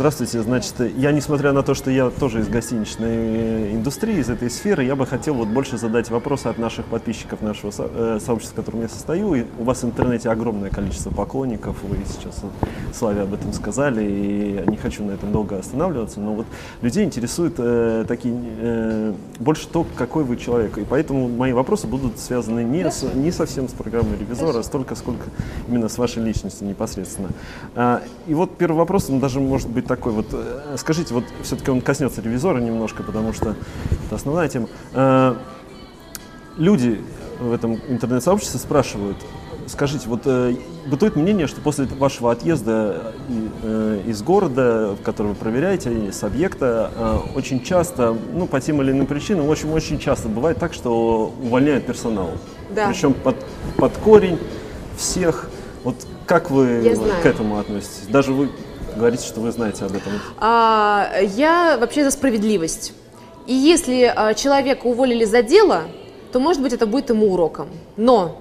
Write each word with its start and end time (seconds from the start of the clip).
Здравствуйте. 0.00 0.40
Значит, 0.40 0.76
я, 0.96 1.12
несмотря 1.12 1.52
на 1.52 1.62
то, 1.62 1.74
что 1.74 1.90
я 1.90 2.08
тоже 2.08 2.40
из 2.40 2.48
гостиничной 2.48 3.74
индустрии, 3.74 4.16
из 4.16 4.30
этой 4.30 4.48
сферы, 4.48 4.82
я 4.82 4.96
бы 4.96 5.04
хотел 5.04 5.34
вот 5.34 5.48
больше 5.48 5.76
задать 5.76 6.08
вопросы 6.08 6.46
от 6.46 6.56
наших 6.56 6.86
подписчиков 6.86 7.42
нашего 7.42 7.70
э, 7.76 8.18
сообщества, 8.18 8.54
в 8.54 8.64
котором 8.64 8.80
я 8.80 8.88
состою. 8.88 9.34
И 9.34 9.44
у 9.58 9.64
вас 9.64 9.82
в 9.82 9.84
интернете 9.84 10.30
огромное 10.30 10.70
количество 10.70 11.10
поклонников, 11.10 11.82
вы 11.82 11.98
сейчас 12.06 12.42
Славе 12.94 13.20
об 13.20 13.34
этом 13.34 13.52
сказали, 13.52 14.02
и 14.02 14.70
не 14.70 14.78
хочу 14.78 15.04
на 15.04 15.10
этом 15.10 15.32
долго 15.32 15.58
останавливаться, 15.58 16.18
но 16.18 16.32
вот 16.32 16.46
людей 16.80 17.04
интересует 17.04 17.56
э, 17.58 18.06
такие, 18.08 18.34
э, 18.58 19.12
больше 19.38 19.68
то, 19.68 19.86
какой 19.96 20.24
вы 20.24 20.38
человек. 20.38 20.78
И 20.78 20.84
поэтому 20.84 21.28
мои 21.28 21.52
вопросы 21.52 21.86
будут 21.86 22.18
связаны 22.18 22.64
не, 22.64 22.90
с, 22.90 23.02
не 23.02 23.32
совсем 23.32 23.68
с 23.68 23.72
программой 23.72 24.16
ревизора, 24.16 24.60
а 24.60 24.62
столько, 24.62 24.94
сколько 24.94 25.26
именно 25.68 25.90
с 25.90 25.98
вашей 25.98 26.22
личностью 26.22 26.66
непосредственно. 26.66 27.28
А, 27.74 28.00
и 28.26 28.32
вот 28.32 28.56
первый 28.56 28.78
вопрос, 28.78 29.10
он 29.10 29.20
даже 29.20 29.40
может 29.40 29.68
быть 29.68 29.89
такой, 29.90 30.12
вот 30.12 30.26
э, 30.32 30.76
скажите, 30.78 31.12
вот 31.12 31.24
все-таки 31.42 31.68
он 31.68 31.80
коснется 31.80 32.22
ревизора 32.22 32.58
немножко, 32.58 33.02
потому 33.02 33.32
что 33.32 33.56
это 34.06 34.14
основная 34.14 34.48
тема. 34.48 34.68
А, 34.94 35.36
люди 36.56 37.00
в 37.40 37.52
этом 37.52 37.80
интернет-сообществе 37.88 38.60
спрашивают, 38.60 39.16
скажите, 39.66 40.08
вот 40.08 40.20
э, 40.26 40.54
бытует 40.86 41.16
мнение, 41.16 41.48
что 41.48 41.60
после 41.60 41.86
вашего 41.86 42.30
отъезда 42.30 43.14
э, 43.64 44.02
из 44.06 44.22
города, 44.22 44.96
который 45.02 45.28
вы 45.28 45.34
проверяете, 45.34 46.12
с 46.12 46.22
объекта, 46.22 46.92
э, 46.94 47.18
очень 47.34 47.60
часто, 47.60 48.16
ну, 48.32 48.46
по 48.46 48.60
тем 48.60 48.80
или 48.82 48.92
иным 48.92 49.06
причинам, 49.06 49.48
очень-очень 49.48 49.98
часто 49.98 50.28
бывает 50.28 50.58
так, 50.58 50.72
что 50.72 51.34
увольняют 51.42 51.84
персонал. 51.84 52.30
Да. 52.72 52.86
Причем 52.86 53.12
под, 53.12 53.34
под 53.76 53.96
корень 53.96 54.38
всех. 54.96 55.50
Вот 55.82 55.96
как 56.26 56.48
вы 56.48 56.82
Я 56.84 56.94
вот 56.94 57.06
знаю. 57.06 57.22
к 57.22 57.26
этому 57.26 57.58
относитесь? 57.58 58.06
Даже 58.08 58.32
вы 58.32 58.50
говорите, 58.96 59.26
что 59.26 59.40
вы 59.40 59.52
знаете 59.52 59.84
об 59.84 59.94
этом. 59.94 60.12
А, 60.38 61.10
я 61.36 61.76
вообще 61.78 62.04
за 62.04 62.10
справедливость. 62.10 62.92
И 63.46 63.54
если 63.54 64.12
а, 64.14 64.34
человека 64.34 64.86
уволили 64.86 65.24
за 65.24 65.42
дело, 65.42 65.84
то, 66.32 66.40
может 66.40 66.62
быть, 66.62 66.72
это 66.72 66.86
будет 66.86 67.10
ему 67.10 67.32
уроком. 67.32 67.68
Но 67.96 68.36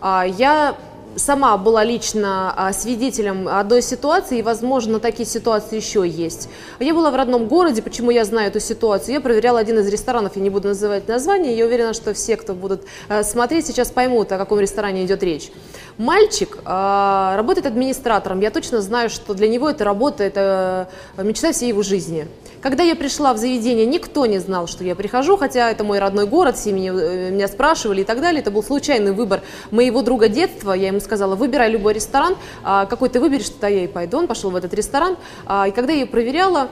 а, 0.00 0.24
я 0.26 0.76
сама 1.16 1.56
была 1.56 1.84
лично 1.84 2.52
а, 2.56 2.72
свидетелем 2.72 3.48
одной 3.48 3.82
ситуации, 3.82 4.38
и, 4.38 4.42
возможно, 4.42 5.00
такие 5.00 5.26
ситуации 5.26 5.76
еще 5.76 6.06
есть. 6.06 6.48
Я 6.80 6.94
была 6.94 7.10
в 7.10 7.16
родном 7.16 7.48
городе, 7.48 7.82
почему 7.82 8.10
я 8.10 8.24
знаю 8.24 8.48
эту 8.48 8.60
ситуацию? 8.60 9.14
Я 9.14 9.20
проверяла 9.20 9.58
один 9.58 9.78
из 9.78 9.88
ресторанов, 9.88 10.36
я 10.36 10.42
не 10.42 10.50
буду 10.50 10.68
называть 10.68 11.08
название, 11.08 11.56
я 11.56 11.66
уверена, 11.66 11.94
что 11.94 12.14
все, 12.14 12.36
кто 12.36 12.54
будут 12.54 12.82
э, 13.08 13.22
смотреть, 13.22 13.66
сейчас 13.66 13.90
поймут, 13.90 14.32
о 14.32 14.38
каком 14.38 14.60
ресторане 14.60 15.04
идет 15.04 15.22
речь. 15.22 15.50
Мальчик 15.96 16.58
а, 16.64 17.36
работает 17.36 17.66
администратором. 17.66 18.40
Я 18.40 18.50
точно 18.50 18.80
знаю, 18.80 19.10
что 19.10 19.32
для 19.34 19.48
него 19.48 19.70
эта 19.70 19.84
работа– 19.84 20.24
это 20.24 20.88
мечта 21.16 21.52
всей 21.52 21.68
его 21.68 21.82
жизни. 21.82 22.26
Когда 22.64 22.82
я 22.82 22.96
пришла 22.96 23.34
в 23.34 23.36
заведение, 23.36 23.84
никто 23.84 24.24
не 24.24 24.38
знал, 24.38 24.66
что 24.66 24.84
я 24.84 24.94
прихожу, 24.94 25.36
хотя 25.36 25.70
это 25.70 25.84
мой 25.84 25.98
родной 25.98 26.26
город, 26.26 26.56
все 26.56 26.72
меня, 26.72 26.94
э, 26.94 27.30
меня 27.30 27.46
спрашивали 27.46 28.00
и 28.00 28.04
так 28.04 28.22
далее. 28.22 28.40
Это 28.40 28.50
был 28.50 28.62
случайный 28.62 29.12
выбор 29.12 29.42
моего 29.70 30.00
друга 30.00 30.28
детства. 30.28 30.72
Я 30.72 30.86
ему 30.86 30.98
сказала, 31.04 31.36
выбирай 31.36 31.70
любой 31.70 31.92
ресторан, 31.92 32.36
а, 32.64 32.86
какой 32.86 33.08
ты 33.08 33.20
выберешь, 33.20 33.48
туда 33.50 33.68
я 33.68 33.84
и 33.84 33.86
пойду. 33.86 34.18
Он 34.18 34.26
пошел 34.26 34.50
в 34.50 34.56
этот 34.56 34.74
ресторан. 34.74 35.16
А, 35.46 35.68
И 35.68 35.70
когда 35.70 35.92
я 35.92 36.00
ее 36.00 36.06
проверяла, 36.06 36.68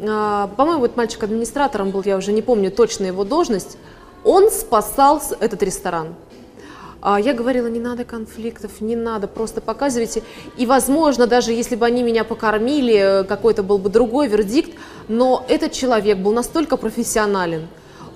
а, 0.00 0.48
по-моему, 0.56 0.80
вот 0.80 0.96
мальчик 0.96 1.22
администратором 1.22 1.90
был, 1.90 2.02
я 2.04 2.16
уже 2.16 2.32
не 2.32 2.42
помню 2.42 2.70
точно 2.70 3.04
его 3.06 3.24
должность, 3.24 3.78
он 4.24 4.50
спасал 4.50 5.22
этот 5.40 5.62
ресторан. 5.62 6.14
Я 7.18 7.34
говорила, 7.34 7.66
не 7.66 7.80
надо 7.80 8.04
конфликтов, 8.04 8.80
не 8.80 8.96
надо, 8.96 9.28
просто 9.28 9.60
показывайте. 9.60 10.22
И, 10.56 10.64
возможно, 10.64 11.26
даже 11.26 11.52
если 11.52 11.76
бы 11.76 11.84
они 11.84 12.02
меня 12.02 12.24
покормили, 12.24 12.94
э, 12.94 13.24
какой-то 13.24 13.62
был 13.62 13.76
бы 13.76 13.90
другой 13.90 14.26
вердикт, 14.26 14.78
но 15.06 15.44
этот 15.46 15.72
человек 15.72 16.16
был 16.16 16.32
настолько 16.32 16.78
профессионален, 16.78 17.68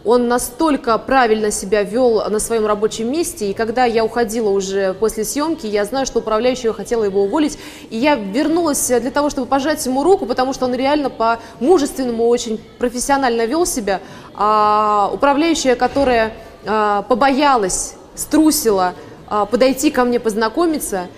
он 0.09 0.27
настолько 0.27 0.97
правильно 0.97 1.51
себя 1.51 1.83
вел 1.83 2.31
на 2.31 2.39
своем 2.39 2.65
рабочем 2.65 3.13
месте, 3.13 3.51
и 3.51 3.53
когда 3.53 3.85
я 3.85 4.07
уходила 4.07 4.49
уже 4.49 4.95
после 4.95 5.23
съемки, 5.23 5.67
я 5.67 5.85
знаю, 5.85 6.07
что 6.07 6.21
управляющая 6.21 6.73
хотела 6.73 7.05
его 7.05 7.25
уволить, 7.25 7.59
и 7.91 7.99
я 7.99 8.15
вернулась 8.15 8.89
для 8.89 9.11
того, 9.11 9.29
чтобы 9.29 9.47
пожать 9.47 9.85
ему 9.85 10.03
руку, 10.03 10.25
потому 10.25 10.55
что 10.55 10.65
он 10.65 10.75
реально 10.75 11.11
по-мужественному 11.11 12.27
очень 12.27 12.59
профессионально 12.79 13.45
вел 13.45 13.67
себя, 13.67 14.01
а 14.35 15.11
управляющая, 15.13 15.77
которая 15.77 16.33
а, 16.65 17.03
побоялась 17.03 17.95
струсила 18.15 18.95
а, 19.29 19.45
подойти 19.45 19.91
ко 19.91 20.05
мне 20.05 20.19
познакомиться, 20.19 21.09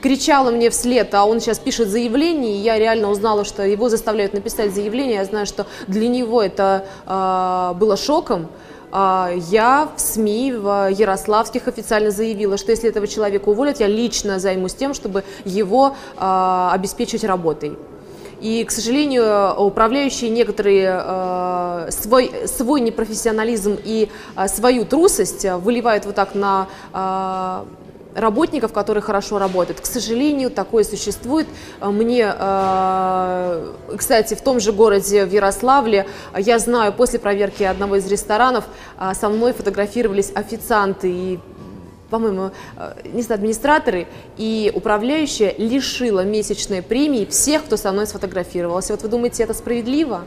кричала 0.00 0.50
мне 0.50 0.70
вслед, 0.70 1.12
а 1.14 1.24
он 1.24 1.40
сейчас 1.40 1.58
пишет 1.58 1.88
заявление, 1.88 2.56
и 2.56 2.58
я 2.58 2.78
реально 2.78 3.10
узнала, 3.10 3.44
что 3.44 3.62
его 3.62 3.88
заставляют 3.88 4.32
написать 4.32 4.74
заявление, 4.74 5.16
я 5.16 5.24
знаю, 5.24 5.46
что 5.46 5.66
для 5.86 6.08
него 6.08 6.42
это 6.42 6.86
а, 7.06 7.74
было 7.74 7.96
шоком. 7.96 8.48
А, 8.92 9.30
Я 9.50 9.88
в 9.96 10.00
СМИ, 10.00 10.52
в 10.52 10.90
Ярославских 10.90 11.68
официально 11.68 12.10
заявила, 12.10 12.56
что 12.56 12.70
если 12.70 12.88
этого 12.88 13.06
человека 13.06 13.48
уволят, 13.48 13.80
я 13.80 13.86
лично 13.88 14.38
займусь 14.38 14.74
тем, 14.74 14.94
чтобы 14.94 15.24
его 15.44 15.94
а, 16.16 16.70
обеспечить 16.72 17.24
работой. 17.24 17.76
И, 18.40 18.64
к 18.64 18.70
сожалению, 18.70 19.54
управляющие 19.58 20.28
некоторые 20.28 21.00
э, 21.02 21.88
свой, 21.90 22.30
свой 22.46 22.82
непрофессионализм 22.82 23.78
и 23.82 24.10
э, 24.36 24.48
свою 24.48 24.84
трусость 24.84 25.46
э, 25.46 25.56
выливают 25.56 26.04
вот 26.04 26.16
так 26.16 26.34
на 26.34 26.68
э, 26.92 27.64
работников, 28.16 28.72
которые 28.72 29.02
хорошо 29.02 29.38
работают. 29.38 29.80
К 29.80 29.86
сожалению, 29.86 30.50
такое 30.50 30.84
существует. 30.84 31.46
Э, 31.80 31.90
Мне, 31.90 32.32
э, 32.36 33.72
кстати, 33.96 34.34
в 34.34 34.40
том 34.40 34.58
же 34.58 34.72
городе, 34.72 35.24
в 35.24 35.32
Ярославле, 35.32 36.06
я 36.36 36.58
знаю, 36.58 36.92
после 36.92 37.18
проверки 37.18 37.62
одного 37.62 37.96
из 37.96 38.10
ресторанов 38.10 38.64
э, 38.98 39.12
со 39.14 39.28
мной 39.28 39.52
фотографировались 39.52 40.32
официанты 40.34 41.10
и 41.10 41.38
по-моему, 42.08 42.52
не 43.04 43.20
знаю, 43.22 43.40
администраторы 43.40 44.06
и 44.36 44.70
управляющая 44.72 45.52
лишила 45.58 46.24
месячной 46.24 46.80
премии 46.80 47.24
всех, 47.24 47.64
кто 47.64 47.76
со 47.76 47.90
мной 47.90 48.06
сфотографировался. 48.06 48.92
Вот 48.92 49.02
вы 49.02 49.08
думаете, 49.08 49.42
это 49.42 49.54
справедливо? 49.54 50.22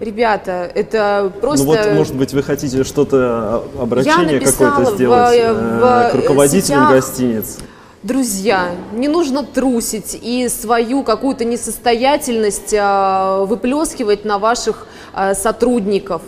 Ребята, 0.00 0.70
это 0.74 1.32
просто... 1.40 1.64
Ну 1.66 1.72
вот, 1.72 1.92
может 1.94 2.14
быть, 2.14 2.32
вы 2.34 2.42
хотите 2.42 2.84
что-то, 2.84 3.16
а, 3.16 3.82
обращение 3.82 4.40
какое-то 4.40 4.80
в- 4.90 4.94
сделать 4.94 5.34
в- 5.38 5.84
э, 5.84 6.10
к 6.10 6.14
руководителям 6.14 6.86
сетях. 6.86 6.90
гостиниц? 6.90 7.58
Друзья, 8.02 8.68
не 8.92 9.08
нужно 9.08 9.42
трусить 9.42 10.16
и 10.20 10.48
свою 10.48 11.02
какую-то 11.02 11.44
несостоятельность 11.44 12.72
выплескивать 13.48 14.24
на 14.24 14.38
ваших 14.38 14.86
сотрудников. 15.34 16.22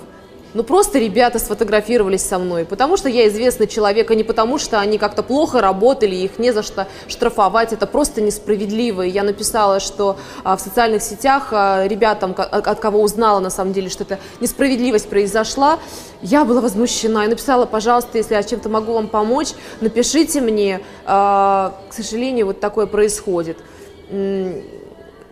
Ну 0.54 0.62
просто 0.62 0.98
ребята 0.98 1.38
сфотографировались 1.38 2.22
со 2.22 2.38
мной, 2.38 2.64
потому 2.64 2.96
что 2.96 3.10
я 3.10 3.28
известный 3.28 3.66
человек, 3.66 4.10
а 4.10 4.14
не 4.14 4.24
потому 4.24 4.58
что 4.58 4.80
они 4.80 4.96
как-то 4.96 5.22
плохо 5.22 5.60
работали, 5.60 6.14
их 6.14 6.38
не 6.38 6.52
за 6.52 6.62
что 6.62 6.88
штрафовать, 7.06 7.74
это 7.74 7.86
просто 7.86 8.22
несправедливо. 8.22 9.02
И 9.02 9.10
я 9.10 9.24
написала, 9.24 9.78
что 9.78 10.16
а, 10.44 10.56
в 10.56 10.60
социальных 10.60 11.02
сетях 11.02 11.48
а, 11.52 11.86
ребятам, 11.86 12.34
от 12.36 12.66
от 12.66 12.80
кого 12.80 13.02
узнала 13.02 13.40
на 13.40 13.50
самом 13.50 13.74
деле, 13.74 13.90
что 13.90 14.04
эта 14.04 14.18
несправедливость 14.40 15.08
произошла, 15.08 15.78
я 16.22 16.44
была 16.44 16.62
возмущена 16.62 17.26
и 17.26 17.28
написала, 17.28 17.66
пожалуйста, 17.66 18.16
если 18.16 18.34
я 18.34 18.42
чем-то 18.42 18.70
могу 18.70 18.94
вам 18.94 19.08
помочь, 19.08 19.48
напишите 19.82 20.40
мне. 20.40 20.80
А, 21.04 21.74
К 21.90 21.92
сожалению, 21.92 22.46
вот 22.46 22.60
такое 22.60 22.86
происходит. 22.86 23.58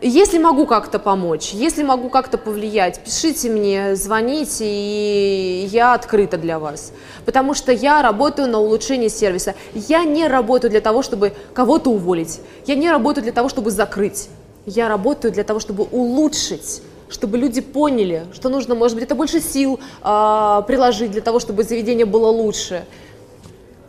Если 0.03 0.39
могу 0.39 0.67
как-то 0.67 0.99
помочь, 0.99 1.53
если 1.55 1.83
могу 1.83 2.11
как-то 2.11 2.37
повлиять, 2.37 3.01
пишите 3.01 3.49
мне, 3.49 3.97
звоните, 3.97 4.67
и 4.67 5.67
я 5.73 5.95
открыта 5.95 6.37
для 6.37 6.59
вас. 6.59 6.93
Потому 7.25 7.55
что 7.55 7.73
я 7.73 8.03
работаю 8.03 8.47
на 8.47 8.61
улучшение 8.61 9.09
сервиса. 9.09 9.55
Я 9.75 10.05
не 10.05 10.29
работаю 10.29 10.71
для 10.71 10.83
того, 10.83 11.03
чтобы 11.03 11.33
кого-то 11.55 11.91
уволить. 11.91 12.41
Я 12.67 12.75
не 12.75 12.91
работаю 12.91 13.25
для 13.25 13.33
того, 13.33 13.49
чтобы 13.49 13.71
закрыть. 13.71 14.29
Я 14.67 14.89
работаю 14.89 15.33
для 15.33 15.45
того, 15.45 15.61
чтобы 15.61 15.85
улучшить 15.85 16.83
чтобы 17.09 17.39
люди 17.39 17.61
поняли, 17.61 18.27
что 18.33 18.49
нужно, 18.49 18.75
может 18.75 18.97
быть, 18.97 19.05
это 19.05 19.15
больше 19.15 19.39
сил 19.41 19.79
а, 20.03 20.63
приложить 20.63 21.13
для 21.13 21.21
того, 21.21 21.39
чтобы 21.39 21.63
заведение 21.63 22.05
было 22.05 22.27
лучше. 22.27 22.85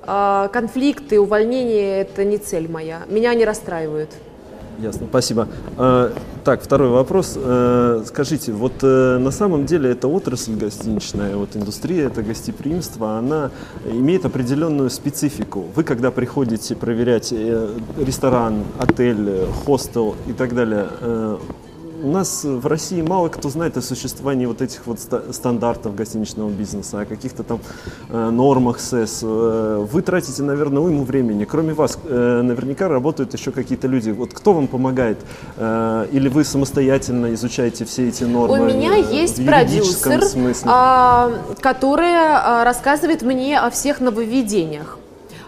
А, 0.03 0.49
конфликты, 0.49 1.19
увольнения– 1.19 2.01
это 2.01 2.23
не 2.23 2.37
цель 2.37 2.69
моя. 2.69 3.01
Меня 3.09 3.31
они 3.31 3.43
расстраивают. 3.43 4.11
Ясно, 4.79 5.07
спасибо. 5.09 5.47
Э, 5.77 6.11
Так, 6.43 6.61
второй 6.61 6.89
вопрос. 6.89 7.33
Э, 7.35 8.03
Скажите, 8.05 8.51
вот 8.53 8.73
э, 8.81 9.17
на 9.17 9.31
самом 9.31 9.65
деле 9.65 9.89
эта 9.89 10.07
отрасль 10.07 10.55
гостиничная, 10.55 11.35
вот 11.35 11.55
индустрия, 11.55 12.07
это 12.07 12.21
гостеприимство, 12.23 13.17
она 13.17 13.49
имеет 13.85 14.25
определенную 14.25 14.89
специфику. 14.89 15.65
Вы, 15.75 15.83
когда 15.83 16.09
приходите 16.11 16.75
проверять 16.75 17.33
э, 17.33 17.69
ресторан, 17.97 18.63
отель, 18.79 19.27
э, 19.29 19.45
хостел 19.65 20.15
и 20.27 20.33
так 20.33 20.53
далее, 20.53 20.87
у 22.03 22.11
нас 22.11 22.43
в 22.43 22.65
России 22.67 23.01
мало 23.01 23.29
кто 23.29 23.49
знает 23.49 23.77
о 23.77 23.81
существовании 23.81 24.45
вот 24.45 24.61
этих 24.61 24.85
вот 24.85 24.99
стандартов 25.31 25.95
гостиничного 25.95 26.49
бизнеса, 26.49 27.01
о 27.01 27.05
каких-то 27.05 27.43
там 27.43 27.59
э, 28.09 28.29
нормах 28.29 28.79
СЭС. 28.79 29.21
Э, 29.23 29.85
вы 29.91 30.01
тратите, 30.01 30.43
наверное, 30.43 30.81
уйму 30.81 31.03
времени. 31.03 31.45
Кроме 31.45 31.73
вас, 31.73 31.97
э, 32.05 32.41
наверняка 32.41 32.87
работают 32.87 33.33
еще 33.33 33.51
какие-то 33.51 33.87
люди. 33.87 34.11
Вот 34.11 34.33
кто 34.33 34.53
вам 34.53 34.67
помогает? 34.67 35.17
Э, 35.57 36.07
или 36.11 36.29
вы 36.29 36.43
самостоятельно 36.43 37.33
изучаете 37.33 37.85
все 37.85 38.07
эти 38.07 38.23
нормы? 38.23 38.59
У 38.59 38.65
меня 38.65 38.95
есть 38.95 39.45
продюсер, 39.45 40.21
а, 40.65 41.31
который 41.59 42.13
а, 42.13 42.63
рассказывает 42.63 43.21
мне 43.21 43.59
о 43.59 43.69
всех 43.69 43.99
нововведениях. 43.99 44.97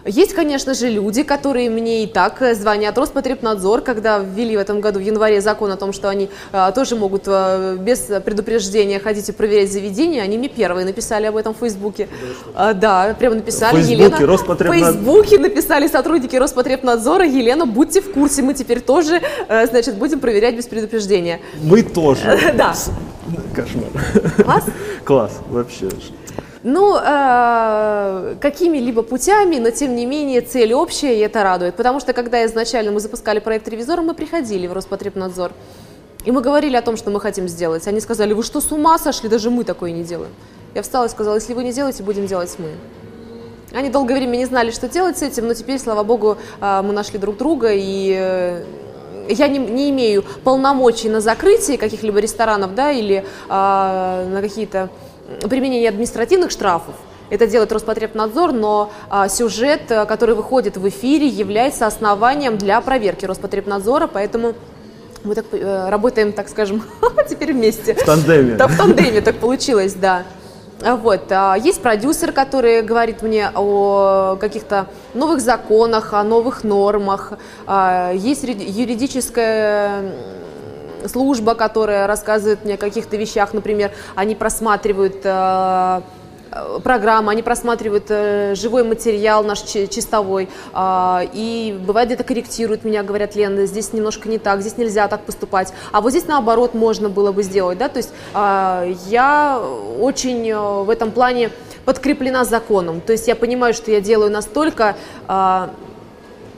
Есть, 0.04 0.34
конечно 0.34 0.74
же, 0.74 0.88
люди, 0.88 1.22
которые 1.22 1.70
мне 1.70 2.04
и 2.04 2.06
так 2.06 2.40
э, 2.42 2.54
звонят. 2.54 2.96
Роспотребнадзор, 2.96 3.82
когда 3.82 4.18
ввели 4.18 4.56
в 4.56 4.60
этом 4.60 4.80
году 4.80 4.98
в 4.98 5.02
январе 5.02 5.40
закон 5.40 5.70
о 5.70 5.76
том, 5.76 5.92
что 5.92 6.08
они 6.08 6.30
а, 6.52 6.72
тоже 6.72 6.96
могут 6.96 7.24
а, 7.26 7.76
без 7.76 8.00
предупреждения 8.24 8.98
ходить 8.98 9.28
и 9.28 9.32
проверять 9.32 9.72
заведения, 9.72 10.22
они 10.22 10.38
мне 10.38 10.48
первые 10.48 10.86
написали 10.86 11.26
об 11.26 11.36
этом 11.36 11.54
в 11.54 11.58
Фейсбуке. 11.58 12.08
А, 12.54 12.72
да, 12.72 13.14
прямо 13.18 13.36
написали. 13.36 13.76
В 13.76 13.86
Фейсбуке, 13.86 14.04
Елена, 14.04 14.26
Роспотребнадзор. 14.26 14.90
В 14.90 14.94
Фейсбуке 14.94 15.38
написали 15.38 15.86
сотрудники 15.86 16.36
Роспотребнадзора. 16.36 17.26
Елена, 17.26 17.66
будьте 17.66 18.00
в 18.00 18.12
курсе, 18.12 18.42
мы 18.42 18.54
теперь 18.54 18.80
тоже, 18.80 19.20
значит, 19.48 19.96
будем 19.96 20.20
проверять 20.20 20.56
без 20.56 20.66
предупреждения. 20.66 21.40
Мы 21.62 21.82
тоже. 21.82 22.20
Да. 22.60 22.74
Кошмар. 23.54 23.90
Класс? 24.44 24.64
Класс, 25.04 25.40
вообще. 25.48 25.88
Ну, 26.62 26.98
э, 27.02 28.36
какими-либо 28.40 29.02
путями, 29.02 29.56
но 29.58 29.70
тем 29.70 29.96
не 29.96 30.04
менее 30.04 30.42
цель 30.42 30.74
общая, 30.74 31.14
и 31.14 31.18
это 31.18 31.42
радует. 31.42 31.74
Потому 31.74 32.00
что 32.00 32.12
когда 32.12 32.44
изначально 32.44 32.92
мы 32.92 33.00
запускали 33.00 33.38
проект 33.38 33.66
ревизора, 33.68 34.02
мы 34.02 34.12
приходили 34.14 34.66
в 34.66 34.72
Роспотребнадзор. 34.74 35.52
И 36.26 36.30
мы 36.30 36.42
говорили 36.42 36.76
о 36.76 36.82
том, 36.82 36.98
что 36.98 37.10
мы 37.10 37.18
хотим 37.18 37.48
сделать. 37.48 37.86
Они 37.86 37.98
сказали, 38.00 38.34
вы 38.34 38.42
что, 38.42 38.60
с 38.60 38.70
ума 38.72 38.98
сошли? 38.98 39.30
Даже 39.30 39.50
мы 39.50 39.64
такое 39.64 39.92
не 39.92 40.04
делаем. 40.04 40.32
Я 40.74 40.82
встала 40.82 41.06
и 41.06 41.08
сказала, 41.08 41.36
если 41.36 41.54
вы 41.54 41.64
не 41.64 41.72
делаете, 41.72 42.02
будем 42.02 42.26
делать 42.26 42.54
мы. 42.58 42.68
Они 43.72 43.88
долгое 43.88 44.16
время 44.16 44.36
не 44.36 44.44
знали, 44.44 44.70
что 44.70 44.86
делать 44.88 45.16
с 45.16 45.22
этим, 45.22 45.48
но 45.48 45.54
теперь, 45.54 45.78
слава 45.78 46.02
богу, 46.02 46.36
э, 46.60 46.82
мы 46.84 46.92
нашли 46.92 47.18
друг 47.18 47.38
друга, 47.38 47.70
и 47.72 48.14
э, 48.18 48.64
я 49.28 49.48
не, 49.48 49.58
не 49.58 49.90
имею 49.90 50.24
полномочий 50.44 51.08
на 51.08 51.20
закрытие 51.20 51.78
каких-либо 51.78 52.18
ресторанов, 52.18 52.74
да, 52.74 52.90
или 52.90 53.24
а, 53.48 54.26
на 54.26 54.40
какие-то 54.40 54.90
применение 55.48 55.88
административных 55.88 56.50
штрафов. 56.50 56.94
Это 57.30 57.46
делает 57.46 57.70
Роспотребнадзор, 57.70 58.52
но 58.52 58.90
а, 59.08 59.28
сюжет, 59.28 59.82
э, 59.90 60.04
который 60.04 60.34
выходит 60.34 60.76
в 60.76 60.88
эфире, 60.88 61.28
является 61.28 61.86
основанием 61.86 62.58
для 62.58 62.80
проверки 62.80 63.24
Роспотребнадзора, 63.24 64.08
поэтому 64.08 64.54
мы 65.22 65.34
так 65.36 65.44
э, 65.52 65.88
работаем, 65.88 66.32
так 66.32 66.48
скажем, 66.48 66.82
теперь 67.28 67.52
вместе. 67.52 67.94
В 67.94 68.04
тандеме. 68.04 68.56
Да, 68.56 68.66
в 68.66 68.76
тандеме 68.76 69.20
так 69.20 69.36
получилось, 69.36 69.94
да. 69.94 70.24
Вот. 70.80 71.30
А, 71.30 71.56
есть 71.56 71.80
продюсер, 71.82 72.32
который 72.32 72.82
говорит 72.82 73.22
мне 73.22 73.50
о 73.54 74.36
каких-то 74.40 74.86
новых 75.14 75.40
законах, 75.40 76.14
о 76.14 76.22
новых 76.24 76.64
нормах. 76.64 77.34
А, 77.66 78.12
есть 78.12 78.42
юридическая 78.44 80.12
служба, 81.08 81.54
которая 81.54 82.06
рассказывает 82.06 82.64
мне 82.64 82.74
о 82.74 82.78
каких-то 82.78 83.16
вещах, 83.16 83.52
например, 83.52 83.92
они 84.14 84.34
просматривают 84.34 85.20
э, 85.24 86.00
программы, 86.82 87.32
они 87.32 87.42
просматривают 87.42 88.06
э, 88.08 88.54
живой 88.54 88.84
материал 88.84 89.44
наш 89.44 89.60
чистовой, 89.62 90.48
э, 90.74 91.18
и 91.32 91.78
бывает 91.86 92.08
где-то 92.08 92.24
корректируют 92.24 92.84
меня, 92.84 93.02
говорят, 93.02 93.36
Лена, 93.36 93.66
здесь 93.66 93.92
немножко 93.92 94.28
не 94.28 94.38
так, 94.38 94.60
здесь 94.60 94.76
нельзя 94.76 95.08
так 95.08 95.22
поступать, 95.22 95.72
а 95.92 96.00
вот 96.00 96.10
здесь 96.10 96.26
наоборот 96.26 96.74
можно 96.74 97.08
было 97.08 97.32
бы 97.32 97.42
сделать, 97.42 97.78
да, 97.78 97.88
то 97.88 97.98
есть 97.98 98.10
э, 98.34 98.94
я 99.08 99.62
очень 100.00 100.48
э, 100.50 100.82
в 100.82 100.90
этом 100.90 101.10
плане 101.10 101.50
подкреплена 101.84 102.44
законом, 102.44 103.00
то 103.00 103.12
есть 103.12 103.28
я 103.28 103.36
понимаю, 103.36 103.74
что 103.74 103.90
я 103.90 104.00
делаю 104.00 104.30
настолько 104.30 104.96
э, 105.28 105.68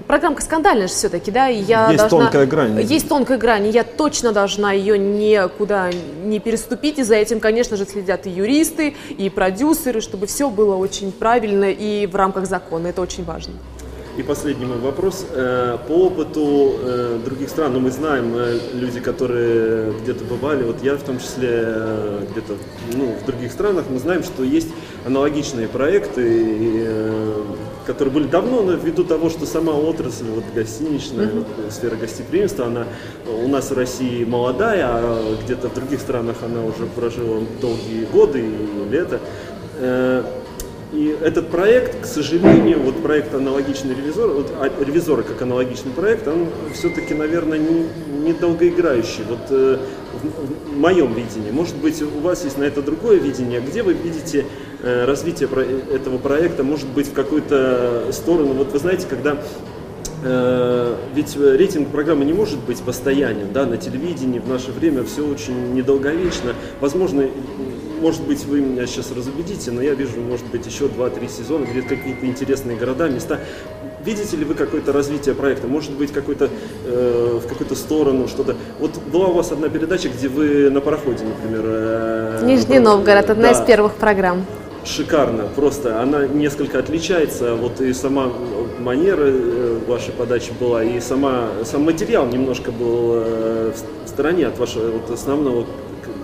программка 0.06 0.42
скандальная 0.42 0.88
же 0.88 0.94
все-таки, 0.94 1.30
да, 1.30 1.48
и 1.48 1.60
я 1.60 1.88
есть 1.90 1.98
должна... 1.98 2.24
тонкая 2.24 2.46
грань. 2.46 2.80
Есть 2.80 3.08
тонкая 3.08 3.38
грань, 3.38 3.66
и 3.66 3.70
я 3.70 3.84
точно 3.84 4.32
должна 4.32 4.72
ее 4.72 4.98
никуда 4.98 5.90
не 6.24 6.38
переступить, 6.38 6.98
и 6.98 7.02
за 7.02 7.16
этим, 7.16 7.40
конечно 7.40 7.76
же, 7.76 7.84
следят 7.86 8.26
и 8.26 8.30
юристы, 8.30 8.94
и 9.10 9.30
продюсеры, 9.30 10.00
чтобы 10.00 10.26
все 10.26 10.50
было 10.50 10.76
очень 10.76 11.12
правильно 11.12 11.70
и 11.70 12.06
в 12.06 12.16
рамках 12.16 12.46
закона, 12.46 12.88
это 12.88 13.00
очень 13.00 13.24
важно. 13.24 13.54
И 14.18 14.22
последний 14.22 14.66
мой 14.66 14.76
вопрос. 14.76 15.26
Э, 15.30 15.78
по 15.88 15.92
опыту 15.92 16.74
э, 16.82 17.18
других 17.24 17.48
стран, 17.48 17.72
ну 17.72 17.80
мы 17.80 17.90
знаем, 17.90 18.34
э, 18.36 18.58
люди, 18.74 19.00
которые 19.00 19.92
где-то 20.02 20.24
бывали, 20.24 20.64
вот 20.64 20.82
я 20.82 20.96
в 20.96 21.02
том 21.02 21.18
числе 21.18 22.20
где-то 22.30 22.58
ну, 22.92 23.16
в 23.22 23.24
других 23.24 23.50
странах, 23.52 23.86
мы 23.88 23.98
знаем, 23.98 24.22
что 24.22 24.42
есть 24.42 24.68
аналогичные 25.06 25.66
проекты, 25.66 26.86
которые 27.86 28.12
были 28.12 28.28
давно, 28.28 28.60
но 28.62 28.72
ввиду 28.72 29.02
того, 29.02 29.30
что 29.30 29.46
сама 29.46 29.72
отрасль, 29.72 30.26
вот 30.26 30.44
гостиничная, 30.54 31.26
mm-hmm. 31.26 31.46
вот, 31.62 31.72
сфера 31.72 31.96
гостеприимства, 31.96 32.66
она 32.66 32.86
у 33.26 33.48
нас 33.48 33.70
в 33.70 33.74
России 33.74 34.24
молодая, 34.24 34.88
а 34.88 35.36
где-то 35.42 35.70
в 35.70 35.74
других 35.74 36.00
странах 36.00 36.36
она 36.44 36.62
уже 36.62 36.84
прожила 36.84 37.40
долгие 37.62 38.04
годы 38.12 38.40
и 38.40 38.90
лето 38.90 39.20
и 40.92 41.16
этот 41.22 41.48
проект, 41.48 42.02
к 42.02 42.04
сожалению, 42.04 42.80
вот 42.80 43.02
проект 43.02 43.34
аналогичный 43.34 43.94
ревизор, 43.94 44.28
вот 44.28 44.52
а, 44.60 44.70
ревизоры 44.84 45.22
как 45.22 45.40
аналогичный 45.40 45.90
проект, 45.90 46.28
он 46.28 46.48
все-таки, 46.74 47.14
наверное, 47.14 47.58
не, 47.58 47.86
не 48.22 48.34
долгоиграющий. 48.34 49.24
Вот 49.26 49.40
э, 49.48 49.78
в, 50.12 50.74
в 50.74 50.78
моем 50.78 51.14
видении. 51.14 51.50
Может 51.50 51.76
быть, 51.76 52.02
у 52.02 52.20
вас 52.20 52.44
есть 52.44 52.58
на 52.58 52.64
это 52.64 52.82
другое 52.82 53.16
видение. 53.16 53.62
Где 53.62 53.82
вы 53.82 53.94
видите 53.94 54.44
э, 54.82 55.06
развитие 55.06 55.48
про, 55.48 55.62
этого 55.62 56.18
проекта? 56.18 56.62
Может 56.62 56.88
быть, 56.88 57.08
в 57.08 57.14
какую-то 57.14 58.08
сторону? 58.12 58.52
Вот 58.52 58.72
вы 58.72 58.78
знаете, 58.78 59.06
когда 59.08 59.38
э, 60.24 60.91
ведь 61.14 61.36
рейтинг 61.36 61.88
программы 61.88 62.24
не 62.24 62.32
может 62.32 62.58
быть 62.60 62.80
постоянен, 62.80 63.52
да, 63.52 63.66
на 63.66 63.76
телевидении 63.76 64.38
в 64.38 64.48
наше 64.48 64.72
время 64.72 65.04
все 65.04 65.26
очень 65.26 65.74
недолговечно. 65.74 66.54
Возможно, 66.80 67.24
может 68.00 68.22
быть, 68.22 68.44
вы 68.44 68.60
меня 68.60 68.86
сейчас 68.86 69.12
разубедите, 69.12 69.70
но 69.70 69.80
я 69.82 69.94
вижу, 69.94 70.20
может 70.20 70.46
быть, 70.46 70.66
еще 70.66 70.86
2-3 70.86 71.30
сезона, 71.30 71.64
где 71.64 71.82
какие-то 71.82 72.26
интересные 72.26 72.76
города, 72.76 73.08
места. 73.08 73.38
Видите 74.04 74.36
ли 74.36 74.44
вы 74.44 74.54
какое-то 74.54 74.92
развитие 74.92 75.36
проекта? 75.36 75.68
Может 75.68 75.92
быть, 75.92 76.12
какой-то, 76.12 76.50
э, 76.84 77.40
в 77.40 77.46
какую-то 77.46 77.76
сторону 77.76 78.26
что-то? 78.26 78.56
Вот 78.80 78.98
была 79.12 79.26
у 79.26 79.34
вас 79.34 79.52
одна 79.52 79.68
передача, 79.68 80.08
где 80.08 80.26
вы 80.28 80.70
на 80.70 80.80
пароходе, 80.80 81.24
например. 81.24 81.62
Э, 81.64 82.40
Нижний 82.44 82.80
Новгород, 82.80 83.30
одна 83.30 83.52
да. 83.52 83.52
из 83.52 83.64
первых 83.64 83.94
программ. 83.94 84.44
Шикарно, 84.84 85.44
просто 85.54 86.02
она 86.02 86.26
несколько 86.26 86.80
отличается, 86.80 87.54
вот 87.54 87.80
и 87.80 87.92
сама 87.92 88.32
манера 88.80 89.26
э, 89.26 89.78
вашей 89.86 90.12
подачи 90.12 90.50
была, 90.58 90.82
и 90.82 90.98
сама, 90.98 91.48
сам 91.64 91.84
материал 91.84 92.26
немножко 92.26 92.72
был 92.72 93.12
э, 93.14 93.72
в 94.04 94.08
стороне 94.08 94.46
от 94.48 94.58
вашего 94.58 94.90
вот 94.90 95.08
основного 95.10 95.66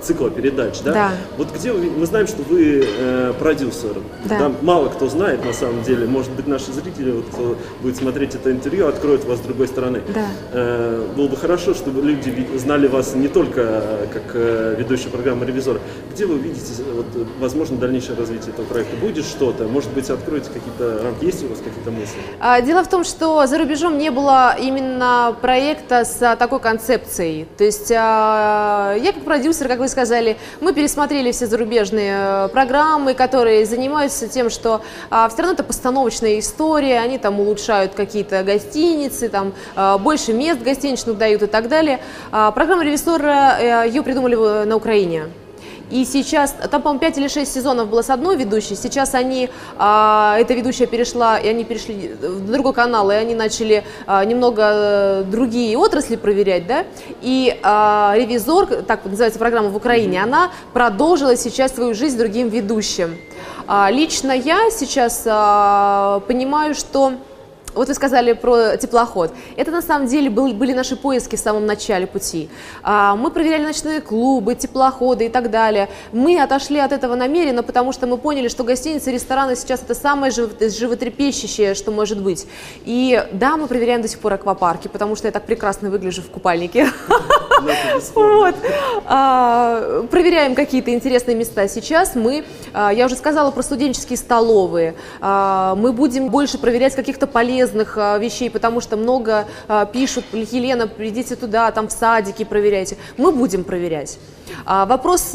цикла 0.02 0.30
передач, 0.30 0.80
да? 0.84 0.92
Да. 0.92 1.10
Вот 1.36 1.54
где 1.54 1.72
вы, 1.72 1.90
мы 1.90 2.06
знаем, 2.06 2.26
что 2.26 2.42
вы 2.42 2.84
э, 2.84 3.32
продюсер. 3.38 3.96
Да. 4.24 4.38
да. 4.38 4.52
Мало 4.62 4.88
кто 4.88 5.08
знает 5.08 5.44
на 5.44 5.52
самом 5.52 5.82
деле. 5.82 6.06
Может 6.06 6.32
быть, 6.32 6.46
наши 6.46 6.72
зрители, 6.72 7.10
вот, 7.10 7.26
кто 7.26 7.56
будет 7.82 7.96
смотреть 7.96 8.34
это 8.34 8.50
интервью, 8.50 8.88
откроют 8.88 9.24
вас 9.24 9.38
с 9.38 9.42
другой 9.42 9.68
стороны. 9.68 10.02
Да. 10.14 10.26
Э, 10.52 11.06
было 11.16 11.28
бы 11.28 11.36
хорошо, 11.36 11.74
чтобы 11.74 12.02
люди 12.02 12.46
знали 12.56 12.86
вас 12.86 13.14
не 13.14 13.28
только 13.28 13.60
э, 13.60 14.06
как 14.12 14.22
э, 14.34 14.76
ведущая 14.78 15.08
программы 15.08 15.46
«Ревизор». 15.46 15.80
Где 16.12 16.26
вы 16.26 16.38
видите, 16.38 16.82
вот, 16.94 17.06
возможно, 17.38 17.76
дальнейшее 17.76 18.16
развитие 18.16 18.52
этого 18.52 18.66
проекта? 18.66 18.96
Будет 18.96 19.24
что-то? 19.24 19.64
Может 19.64 19.90
быть, 19.90 20.10
откроете 20.10 20.50
какие-то 20.52 21.02
рамки? 21.02 21.24
Есть 21.24 21.44
у 21.44 21.48
вас 21.48 21.58
какие-то 21.58 21.90
мысли? 21.90 22.18
А, 22.40 22.60
дело 22.60 22.82
в 22.82 22.88
том, 22.88 23.04
что 23.04 23.46
за 23.46 23.58
рубежом 23.58 23.98
не 23.98 24.10
было 24.10 24.56
именно 24.58 25.36
проекта 25.40 26.04
с 26.04 26.20
а, 26.22 26.36
такой 26.36 26.60
концепцией. 26.60 27.46
То 27.56 27.64
есть 27.64 27.92
а, 27.94 28.94
я 28.94 29.12
как 29.12 29.24
продюсер, 29.24 29.68
как 29.68 29.78
вы 29.78 29.87
сказали, 29.88 30.36
мы 30.60 30.72
пересмотрели 30.72 31.32
все 31.32 31.46
зарубежные 31.46 32.16
э, 32.16 32.48
программы, 32.48 33.14
которые 33.14 33.66
занимаются 33.66 34.28
тем, 34.28 34.50
что 34.50 34.82
а, 35.10 35.28
все 35.28 35.38
равно 35.38 35.54
это 35.54 35.64
постановочная 35.64 36.38
история, 36.38 37.00
они 37.00 37.18
там 37.18 37.40
улучшают 37.40 37.94
какие-то 37.94 38.42
гостиницы, 38.42 39.28
там 39.28 39.52
а, 39.74 39.98
больше 39.98 40.32
мест 40.32 40.60
гостиничных 40.62 41.18
дают 41.18 41.42
и 41.42 41.46
так 41.46 41.68
далее. 41.68 42.00
А, 42.30 42.50
программа 42.50 42.84
ревизора, 42.84 43.56
э, 43.58 43.88
ее 43.88 44.02
придумали 44.02 44.64
на 44.64 44.76
Украине. 44.76 45.28
И 45.90 46.04
сейчас, 46.04 46.54
там, 46.70 46.82
по-моему, 46.82 47.00
5 47.00 47.18
или 47.18 47.28
6 47.28 47.52
сезонов 47.52 47.88
было 47.88 48.02
с 48.02 48.10
одной 48.10 48.36
ведущей, 48.36 48.74
сейчас 48.74 49.14
они, 49.14 49.48
а, 49.78 50.36
эта 50.38 50.54
ведущая 50.54 50.86
перешла, 50.86 51.38
и 51.38 51.48
они 51.48 51.64
перешли 51.64 52.14
в 52.20 52.50
другой 52.50 52.74
канал, 52.74 53.10
и 53.10 53.14
они 53.14 53.34
начали 53.34 53.84
а, 54.06 54.24
немного 54.24 54.62
э, 54.64 55.22
другие 55.24 55.76
отрасли 55.78 56.16
проверять, 56.16 56.66
да, 56.66 56.84
и 57.22 57.58
а, 57.62 58.14
ревизор, 58.16 58.66
так 58.66 59.04
называется 59.04 59.38
программа 59.38 59.70
в 59.70 59.76
Украине, 59.76 60.22
она 60.22 60.50
продолжила 60.72 61.36
сейчас 61.36 61.74
свою 61.74 61.94
жизнь 61.94 62.18
другим 62.18 62.48
ведущим. 62.48 63.16
А, 63.66 63.90
лично 63.90 64.32
я 64.32 64.70
сейчас 64.70 65.24
а, 65.26 66.20
понимаю, 66.20 66.74
что 66.74 67.12
вот 67.74 67.88
вы 67.88 67.94
сказали 67.94 68.32
про 68.32 68.76
теплоход. 68.76 69.32
Это 69.56 69.70
на 69.70 69.82
самом 69.82 70.06
деле 70.08 70.30
был, 70.30 70.52
были 70.52 70.72
наши 70.72 70.96
поиски 70.96 71.36
в 71.36 71.38
самом 71.38 71.66
начале 71.66 72.06
пути. 72.06 72.48
А, 72.82 73.16
мы 73.16 73.30
проверяли 73.30 73.64
ночные 73.64 74.00
клубы, 74.00 74.54
теплоходы 74.54 75.26
и 75.26 75.28
так 75.28 75.50
далее. 75.50 75.88
Мы 76.12 76.40
отошли 76.40 76.78
от 76.78 76.92
этого 76.92 77.14
намеренно, 77.14 77.62
потому 77.62 77.92
что 77.92 78.06
мы 78.06 78.18
поняли, 78.18 78.48
что 78.48 78.64
гостиницы, 78.64 79.12
рестораны 79.12 79.56
сейчас 79.56 79.82
это 79.82 79.94
самое 79.94 80.32
животрепещущее, 80.32 81.74
что 81.74 81.90
может 81.90 82.20
быть. 82.22 82.46
И 82.84 83.24
да, 83.32 83.56
мы 83.56 83.66
проверяем 83.66 84.02
до 84.02 84.08
сих 84.08 84.18
пор 84.18 84.34
аквапарки, 84.34 84.88
потому 84.88 85.16
что 85.16 85.28
я 85.28 85.32
так 85.32 85.44
прекрасно 85.46 85.90
выгляжу 85.90 86.22
в 86.22 86.30
купальнике. 86.30 86.88
Вот. 88.14 88.54
А, 89.06 90.04
проверяем 90.10 90.54
какие-то 90.54 90.92
интересные 90.92 91.36
места. 91.36 91.68
Сейчас 91.68 92.14
мы, 92.14 92.44
а, 92.72 92.92
я 92.92 93.06
уже 93.06 93.16
сказала 93.16 93.50
про 93.50 93.62
студенческие 93.62 94.16
столовые. 94.16 94.94
Мы 95.20 95.92
будем 95.92 96.28
больше 96.28 96.58
проверять 96.58 96.94
каких-то 96.94 97.26
полезных 97.26 97.68
полезных 97.68 97.96
а, 97.96 98.18
вещей, 98.18 98.50
потому 98.50 98.80
что 98.80 98.96
много 98.96 99.46
а, 99.68 99.86
пишут, 99.86 100.24
Елена, 100.32 100.86
придите 100.86 101.36
туда, 101.36 101.70
там 101.70 101.88
в 101.88 101.92
садике 101.92 102.44
проверяйте. 102.44 102.96
Мы 103.16 103.32
будем 103.32 103.64
проверять. 103.64 104.18
А, 104.64 104.86
вопрос, 104.86 105.32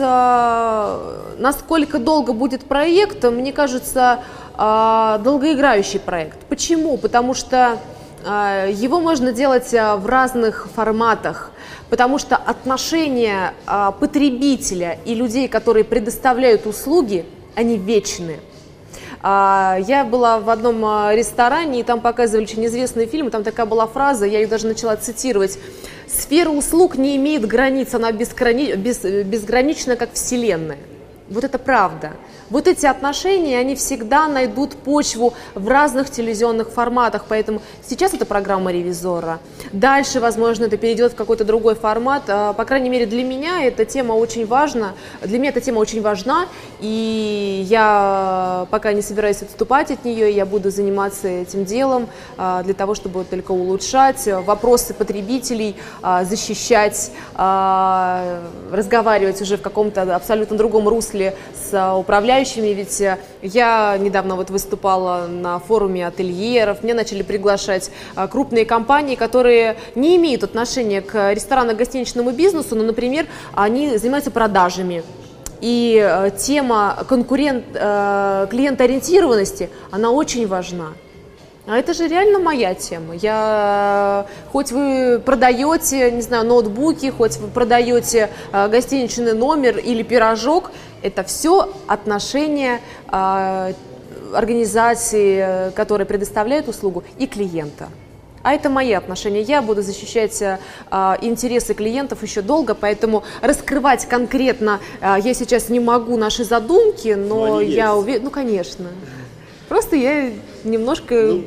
насколько 1.38 2.00
долго 2.00 2.34
будет 2.34 2.66
проект, 2.66 3.24
мне 3.24 3.54
кажется, 3.54 4.20
долгоиграющий 4.58 6.00
проект. 6.00 6.38
Почему? 6.50 6.98
Потому 6.98 7.34
что 7.34 7.80
его 8.24 9.00
можно 9.00 9.32
делать 9.32 9.72
в 9.72 10.06
разных 10.06 10.68
форматах, 10.74 11.52
потому 11.90 12.18
что 12.18 12.36
отношения 12.36 13.54
потребителя 14.00 14.98
и 15.06 15.14
людей, 15.14 15.48
которые 15.48 15.84
предоставляют 15.84 16.66
услуги, 16.66 17.26
они 17.56 17.78
вечные. 17.78 18.40
А, 19.26 19.78
я 19.88 20.04
была 20.04 20.40
в 20.40 20.50
одном 20.50 20.84
ресторане, 21.12 21.80
и 21.80 21.84
там 21.84 22.02
показывали 22.02 22.44
очень 22.44 22.66
известный 22.66 23.06
фильм, 23.06 23.32
там 23.32 23.44
такая 23.44 23.66
была 23.66 23.88
фраза, 23.88 24.26
я 24.26 24.40
ее 24.40 24.48
даже 24.48 24.68
начала 24.68 24.98
цитировать. 24.98 25.58
«Сфера 26.08 26.50
услуг 26.50 26.98
не 26.98 27.16
имеет 27.16 27.48
границ, 27.48 27.94
она 27.94 28.12
безграни... 28.12 28.76
без... 28.76 29.00
безгранична, 29.00 29.96
как 29.96 30.14
Вселенная». 30.14 30.78
Вот 31.30 31.46
это 31.46 31.58
правда. 31.58 32.12
Вот 32.54 32.68
эти 32.68 32.86
отношения, 32.86 33.58
они 33.58 33.74
всегда 33.74 34.28
найдут 34.28 34.76
почву 34.76 35.34
в 35.56 35.68
разных 35.68 36.12
телевизионных 36.12 36.70
форматах, 36.70 37.26
поэтому 37.28 37.64
сейчас 37.84 38.14
это 38.14 38.28
программа 38.28 38.72
ревизора. 38.72 39.40
Дальше, 39.72 40.20
возможно, 40.20 40.66
это 40.66 40.78
перейдет 40.78 41.14
в 41.14 41.16
какой-то 41.16 41.46
другой 41.46 41.74
формат. 41.74 42.26
А, 42.28 42.54
по 42.54 42.64
крайней 42.66 42.92
мере, 42.92 43.08
для 43.08 43.24
меня 43.24 43.64
эта 43.64 43.86
тема 43.86 44.14
очень 44.14 44.46
важна. 44.46 44.94
Для 45.24 45.40
меня 45.40 45.50
эта 45.50 45.62
тема 45.62 45.80
очень 45.80 46.04
важна, 46.04 46.46
и 46.80 47.66
я 47.68 48.68
пока 48.70 48.94
не 48.94 49.02
собираюсь 49.02 49.42
отступать 49.42 49.90
от 49.90 50.06
нее, 50.06 50.32
я 50.32 50.46
буду 50.46 50.70
заниматься 50.70 51.28
этим 51.28 51.66
делом 51.66 52.08
а, 52.38 52.62
для 52.62 52.76
того, 52.76 52.94
чтобы 52.94 53.24
только 53.24 53.52
улучшать 53.52 54.28
вопросы 54.28 54.94
потребителей, 54.94 55.76
а, 56.04 56.24
защищать, 56.24 57.10
разговаривать 58.72 59.42
уже 59.42 59.58
в 59.58 59.62
каком-то 59.64 60.16
абсолютно 60.16 60.56
другом 60.56 60.88
русле 60.88 61.36
с 61.56 61.96
управляющими 61.98 62.43
управляющими, 62.44 62.74
ведь 62.74 63.02
э, 63.02 63.18
я 63.42 63.98
недавно 63.98 64.36
вот 64.36 64.50
выступала 64.50 65.28
на 65.28 65.60
форуме 65.60 66.08
ательеров, 66.08 66.84
мне 66.84 66.94
начали 66.94 67.24
приглашать 67.24 67.92
э, 68.16 68.28
крупные 68.28 68.66
компании, 68.66 69.16
которые 69.16 69.78
не 69.96 70.18
имеют 70.18 70.44
отношения 70.44 71.02
к 71.02 71.32
ресторанно-гостиничному 71.34 72.32
бизнесу, 72.32 72.76
но, 72.76 72.84
например, 72.84 73.28
они 73.54 73.98
занимаются 73.98 74.32
продажами. 74.32 75.04
И 75.62 75.98
э, 76.04 76.32
тема 76.38 77.06
конкурент, 77.08 77.64
клиентоориентированности, 77.72 79.70
она 79.92 80.12
очень 80.12 80.48
важна. 80.48 80.88
А 81.66 81.78
это 81.78 81.94
же 81.94 82.10
реально 82.10 82.40
моя 82.40 82.74
тема. 82.76 83.16
Я, 83.16 84.26
хоть 84.52 84.74
вы 84.74 85.22
продаете, 85.26 86.12
не 86.12 86.22
знаю, 86.22 86.46
ноутбуки, 86.46 87.10
хоть 87.10 87.38
вы 87.38 87.48
продаете 87.48 88.30
гостиничный 88.52 89.34
номер 89.34 89.78
или 89.78 90.04
пирожок, 90.04 90.72
это 91.04 91.24
все 91.24 91.74
отношения 91.88 92.82
э, 93.12 93.74
организации, 94.34 95.72
которые 95.76 96.08
предоставляют 96.08 96.68
услугу, 96.68 97.04
и 97.20 97.28
клиента. 97.28 97.90
А 98.44 98.54
это 98.54 98.70
мои 98.70 98.92
отношения. 98.92 99.42
Я 99.42 99.62
буду 99.62 99.82
защищать 99.82 100.42
э, 100.42 100.58
интересы 101.22 101.74
клиентов 101.74 102.24
еще 102.24 102.42
долго, 102.42 102.76
поэтому 102.76 103.24
раскрывать 103.42 104.06
конкретно 104.06 104.82
э, 105.00 105.16
я 105.24 105.34
сейчас 105.34 105.70
не 105.70 105.80
могу 105.80 106.18
наши 106.18 106.44
задумки, 106.44 107.10
но, 107.10 107.48
но 107.48 107.62
я 107.62 107.96
уверена, 107.96 108.26
ну 108.26 108.32
конечно. 108.32 108.90
Просто 109.70 109.96
я 109.96 110.32
немножко 110.66 111.16
ну, 111.16 111.46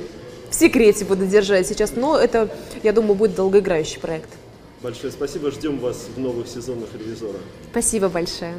в 0.51 0.55
секрете 0.55 1.05
буду 1.05 1.27
держать 1.27 1.67
сейчас, 1.67 1.93
но 1.95 2.17
это, 2.17 2.49
я 2.83 2.93
думаю, 2.93 3.15
будет 3.15 3.35
долгоиграющий 3.35 4.01
проект. 4.01 4.31
Большое 4.83 5.13
спасибо, 5.13 5.51
ждем 5.51 5.79
вас 5.79 6.07
в 6.17 6.19
новых 6.19 6.49
сезонах 6.49 6.89
ревизора. 6.95 7.39
Спасибо 7.71 8.09
большое. 8.09 8.55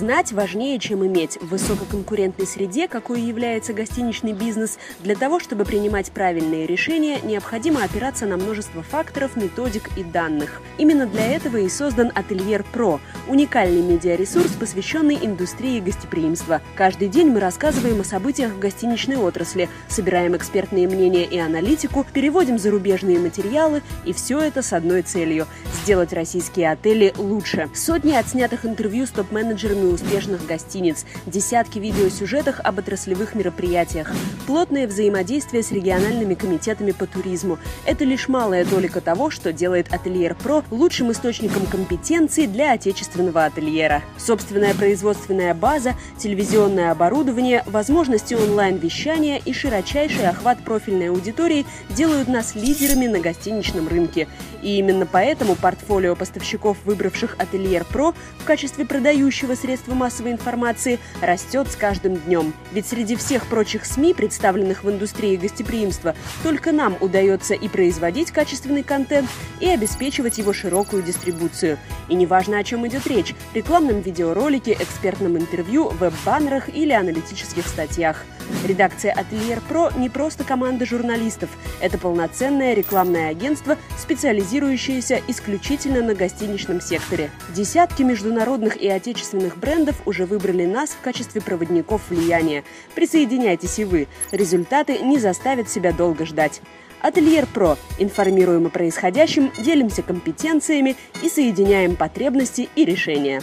Знать 0.00 0.32
важнее, 0.32 0.78
чем 0.78 1.06
иметь. 1.06 1.36
В 1.42 1.48
высококонкурентной 1.48 2.46
среде, 2.46 2.88
какой 2.88 3.20
является 3.20 3.74
гостиничный 3.74 4.32
бизнес, 4.32 4.78
для 5.00 5.14
того, 5.14 5.40
чтобы 5.40 5.66
принимать 5.66 6.10
правильные 6.10 6.66
решения, 6.66 7.18
необходимо 7.22 7.84
опираться 7.84 8.24
на 8.24 8.38
множество 8.38 8.82
факторов, 8.82 9.36
методик 9.36 9.90
и 9.98 10.02
данных. 10.02 10.62
Именно 10.78 11.04
для 11.04 11.26
этого 11.26 11.58
и 11.58 11.68
создан 11.68 12.12
Ательер 12.14 12.64
Про– 12.72 12.98
уникальный 13.28 13.82
медиаресурс, 13.82 14.52
посвященный 14.52 15.18
индустрии 15.20 15.80
гостеприимства. 15.80 16.62
Каждый 16.76 17.08
день 17.08 17.28
мы 17.28 17.38
рассказываем 17.38 18.00
о 18.00 18.04
событиях 18.04 18.52
в 18.52 18.58
гостиничной 18.58 19.18
отрасли, 19.18 19.68
собираем 19.88 20.34
экспертные 20.34 20.88
мнения 20.88 21.26
и 21.26 21.38
аналитику, 21.38 22.06
переводим 22.14 22.58
зарубежные 22.58 23.18
материалы, 23.18 23.82
и 24.06 24.14
все 24.14 24.40
это 24.40 24.62
с 24.62 24.72
одной 24.72 25.02
целью– 25.02 25.46
сделать 25.82 26.14
российские 26.14 26.70
отели 26.70 27.12
лучше. 27.18 27.68
Сотни 27.74 28.12
отснятых 28.12 28.64
интервью 28.64 29.06
с 29.06 29.10
топ-менеджерами 29.10 29.89
успешных 29.90 30.46
гостиниц, 30.46 31.04
десятки 31.26 31.78
видеосюжетов 31.78 32.60
об 32.60 32.78
отраслевых 32.78 33.34
мероприятиях, 33.34 34.10
плотное 34.46 34.86
взаимодействие 34.86 35.62
с 35.62 35.72
региональными 35.72 36.34
комитетами 36.34 36.92
по 36.92 37.06
туризму. 37.06 37.58
Это 37.84 38.04
лишь 38.04 38.28
малая 38.28 38.64
толика 38.64 39.00
того, 39.00 39.30
что 39.30 39.52
делает 39.52 39.92
Ательер 39.92 40.34
Про 40.34 40.64
лучшим 40.70 41.12
источником 41.12 41.66
компетенции 41.66 42.46
для 42.46 42.72
отечественного 42.72 43.44
ательера. 43.44 44.02
Собственная 44.18 44.74
производственная 44.74 45.54
база, 45.54 45.94
телевизионное 46.18 46.90
оборудование, 46.90 47.62
возможности 47.66 48.34
онлайн-вещания 48.34 49.38
и 49.44 49.52
широчайший 49.52 50.28
охват 50.28 50.58
профильной 50.64 51.10
аудитории 51.10 51.66
делают 51.90 52.28
нас 52.28 52.54
лидерами 52.54 53.06
на 53.06 53.20
гостиничном 53.20 53.88
рынке. 53.88 54.28
И 54.62 54.76
именно 54.78 55.06
поэтому 55.06 55.54
портфолио 55.54 56.14
поставщиков, 56.14 56.76
выбравших 56.84 57.36
Ательер 57.38 57.84
Про 57.84 58.12
в 58.38 58.44
качестве 58.44 58.84
продающего 58.84 59.54
средства 59.54 59.79
средства 59.80 59.94
массовой 59.94 60.32
информации 60.32 60.98
растет 61.22 61.70
с 61.70 61.76
каждым 61.76 62.16
днем. 62.16 62.52
Ведь 62.72 62.86
среди 62.86 63.16
всех 63.16 63.46
прочих 63.46 63.86
СМИ, 63.86 64.12
представленных 64.14 64.84
в 64.84 64.90
индустрии 64.90 65.36
гостеприимства, 65.36 66.14
только 66.42 66.72
нам 66.72 66.96
удается 67.00 67.54
и 67.54 67.68
производить 67.68 68.30
качественный 68.30 68.82
контент, 68.82 69.28
и 69.60 69.68
обеспечивать 69.68 70.38
его 70.38 70.52
широкую 70.52 71.02
дистрибуцию. 71.02 71.78
И 72.08 72.14
неважно, 72.14 72.58
о 72.58 72.64
чем 72.64 72.86
идет 72.86 73.06
речь– 73.06 73.34
рекламном 73.54 74.00
видеоролике, 74.00 74.72
экспертном 74.72 75.38
интервью, 75.38 75.88
веб-баннерах 75.88 76.68
или 76.68 76.92
аналитических 76.92 77.66
статьях. 77.66 78.24
Редакция 78.66 79.12
Ательер 79.12 79.60
Про 79.68 79.90
не 79.96 80.08
просто 80.08 80.44
команда 80.44 80.86
журналистов. 80.86 81.50
Это 81.80 81.98
полноценное 81.98 82.74
рекламное 82.74 83.30
агентство, 83.30 83.76
специализирующееся 83.98 85.20
исключительно 85.28 86.02
на 86.02 86.14
гостиничном 86.14 86.80
секторе. 86.80 87.30
Десятки 87.54 88.02
международных 88.02 88.76
и 88.76 88.88
отечественных 88.88 89.56
брендов 89.56 89.96
уже 90.06 90.26
выбрали 90.26 90.66
нас 90.66 90.90
в 90.90 91.00
качестве 91.00 91.40
проводников 91.40 92.02
влияния. 92.10 92.64
Присоединяйтесь 92.94 93.78
и 93.78 93.84
вы. 93.84 94.08
Результаты 94.30 94.98
не 94.98 95.18
заставят 95.18 95.68
себя 95.68 95.92
долго 95.92 96.26
ждать. 96.26 96.60
Ательер 97.00 97.46
Про. 97.46 97.78
Информируем 97.98 98.66
о 98.66 98.70
происходящем, 98.70 99.50
делимся 99.58 100.02
компетенциями 100.02 100.96
и 101.22 101.28
соединяем 101.28 101.96
потребности 101.96 102.68
и 102.76 102.84
решения. 102.84 103.42